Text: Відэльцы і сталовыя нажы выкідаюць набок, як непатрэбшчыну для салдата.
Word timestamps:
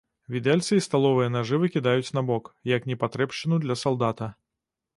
Відэльцы 0.35 0.71
і 0.79 0.83
сталовыя 0.85 1.31
нажы 1.35 1.59
выкідаюць 1.65 2.13
набок, 2.19 2.49
як 2.73 2.89
непатрэбшчыну 2.93 3.61
для 3.67 3.79
салдата. 3.85 4.33